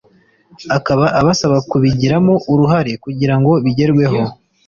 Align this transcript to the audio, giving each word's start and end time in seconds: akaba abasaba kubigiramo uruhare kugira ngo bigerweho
akaba 0.77 1.05
abasaba 1.19 1.57
kubigiramo 1.69 2.33
uruhare 2.51 2.91
kugira 3.03 3.35
ngo 3.39 3.51
bigerweho 3.63 4.19